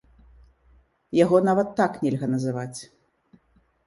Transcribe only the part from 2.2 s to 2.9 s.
называць.